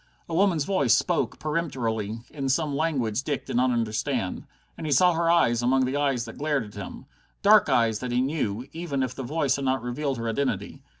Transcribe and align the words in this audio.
A 0.27 0.33
woman's 0.33 0.63
voice 0.63 0.95
spoke 0.95 1.37
peremptorily, 1.37 2.21
in 2.31 2.49
some 2.49 2.75
language 2.75 3.21
Dick 3.21 3.45
did 3.45 3.55
not 3.55 3.69
understand. 3.69 4.47
And 4.75 4.87
he 4.87 4.91
saw 4.91 5.13
her 5.13 5.29
eyes 5.29 5.61
among 5.61 5.85
the 5.85 5.95
eyes 5.95 6.25
that 6.25 6.39
glared 6.39 6.65
at 6.65 6.73
him. 6.73 7.05
Dark 7.43 7.69
eyes 7.69 7.99
that 7.99 8.11
he 8.11 8.19
knew, 8.19 8.67
even 8.73 9.03
if 9.03 9.13
the 9.13 9.21
voice 9.21 9.57
had 9.57 9.65
not 9.65 9.83
revealed 9.83 10.17
her 10.17 10.27
identity. 10.27 10.81